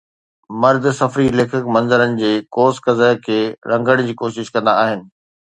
[0.61, 3.39] مرد سفري ليکڪ منظرن جي قوس قزح کي
[3.75, 4.99] رنگڻ جي ڪوشش ڪندا آهن